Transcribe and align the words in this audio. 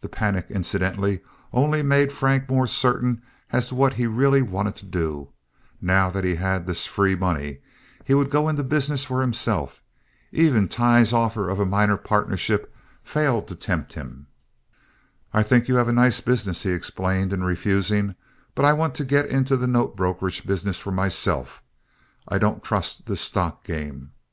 This 0.00 0.08
panic, 0.12 0.46
incidentally, 0.50 1.20
only 1.52 1.80
made 1.80 2.10
Frank 2.10 2.48
more 2.48 2.66
certain 2.66 3.22
as 3.52 3.68
to 3.68 3.76
what 3.76 3.94
he 3.94 4.04
really 4.04 4.42
wanted 4.42 4.74
to 4.74 4.84
do—now 4.84 6.10
that 6.10 6.24
he 6.24 6.34
had 6.34 6.66
this 6.66 6.88
free 6.88 7.14
money, 7.14 7.60
he 8.04 8.14
would 8.14 8.30
go 8.32 8.48
into 8.48 8.64
business 8.64 9.04
for 9.04 9.20
himself. 9.20 9.80
Even 10.32 10.66
Tighe's 10.66 11.12
offer 11.12 11.48
of 11.48 11.60
a 11.60 11.64
minor 11.64 11.96
partnership 11.96 12.74
failed 13.04 13.46
to 13.46 13.54
tempt 13.54 13.92
him. 13.92 14.26
"I 15.32 15.44
think 15.44 15.68
you 15.68 15.76
have 15.76 15.86
a 15.86 15.92
nice 15.92 16.20
business," 16.20 16.64
he 16.64 16.70
explained, 16.70 17.32
in 17.32 17.44
refusing, 17.44 18.16
"but 18.56 18.64
I 18.64 18.72
want 18.72 18.96
to 18.96 19.04
get 19.04 19.26
in 19.26 19.44
the 19.44 19.68
note 19.68 19.94
brokerage 19.96 20.44
business 20.44 20.80
for 20.80 20.90
myself. 20.90 21.62
I 22.26 22.38
don't 22.38 22.64
trust 22.64 23.06
this 23.06 23.20
stock 23.20 23.62
game. 23.62 24.10